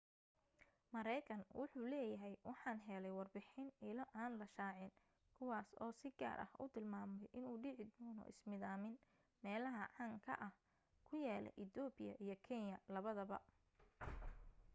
[0.93, 4.91] mareekan wuxuu leeyahay waxaan helay warbixin ilo aan la shaacin
[5.35, 8.95] kuwaas oo si gaar u tilmaamay inuu dhici doona ismidaamin
[9.43, 10.53] meelaha caan ka ah
[11.05, 13.37] ku yaala ethopia iyo kenya labada